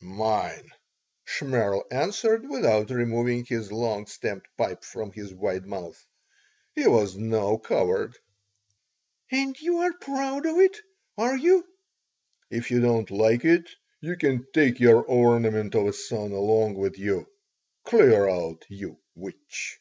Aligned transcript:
"Mine," 0.00 0.72
Shmerl 1.24 1.84
answered, 1.88 2.48
without 2.50 2.90
removing 2.90 3.44
his 3.44 3.70
long 3.70 4.06
stemmed 4.08 4.44
pipe 4.58 4.82
from 4.82 5.12
his 5.12 5.32
wide 5.32 5.66
mouth. 5.66 6.04
He 6.74 6.84
was 6.88 7.14
no 7.14 7.60
coward 7.60 8.18
"And 9.30 9.56
you 9.60 9.76
are 9.78 9.92
proud 9.92 10.46
of 10.46 10.56
it, 10.58 10.80
are 11.16 11.36
you?" 11.36 11.64
"If 12.50 12.72
you 12.72 12.80
don't 12.80 13.08
like 13.12 13.44
it 13.44 13.70
you 14.00 14.16
can 14.16 14.44
take 14.52 14.80
your 14.80 15.00
ornament 15.04 15.76
of 15.76 15.86
a 15.86 15.92
son 15.92 16.32
along 16.32 16.74
with 16.74 16.98
you. 16.98 17.28
Clear 17.84 18.28
out, 18.28 18.64
you 18.68 18.98
witch!" 19.14 19.78